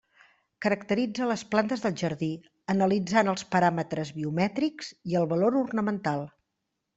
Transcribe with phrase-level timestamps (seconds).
[0.65, 2.29] Caracteritza les plantes de jardí,
[2.75, 6.27] analitzant els paràmetres biomètrics i el valor ornamental.